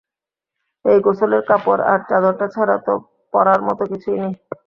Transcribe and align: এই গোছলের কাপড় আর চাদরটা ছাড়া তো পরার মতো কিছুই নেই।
এই 0.85 0.99
গোছলের 1.05 1.41
কাপড় 1.49 1.81
আর 1.91 1.99
চাদরটা 2.09 2.47
ছাড়া 2.55 2.75
তো 2.85 2.93
পরার 3.33 3.59
মতো 3.67 3.83
কিছুই 3.91 4.17
নেই। 4.21 4.33